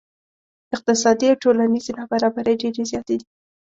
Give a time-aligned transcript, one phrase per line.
[0.75, 3.27] اقتصادي او ټولنیزې نا برابرۍ ډیرې زیاتې دي.